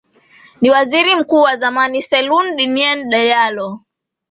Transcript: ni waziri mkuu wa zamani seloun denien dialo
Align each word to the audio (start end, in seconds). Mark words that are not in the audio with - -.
ni 0.61 0.69
waziri 0.71 1.15
mkuu 1.15 1.41
wa 1.41 1.55
zamani 1.55 2.01
seloun 2.01 2.55
denien 2.55 3.09
dialo 3.09 3.81